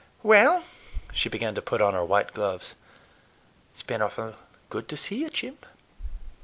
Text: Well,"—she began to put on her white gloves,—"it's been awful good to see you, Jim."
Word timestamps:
Well,"—she 0.23 1.29
began 1.29 1.53
to 1.53 1.61
put 1.61 1.79
on 1.79 1.93
her 1.93 2.03
white 2.03 2.33
gloves,—"it's 2.33 3.83
been 3.83 4.01
awful 4.01 4.33
good 4.69 4.87
to 4.87 4.97
see 4.97 5.17
you, 5.17 5.29
Jim." 5.29 5.59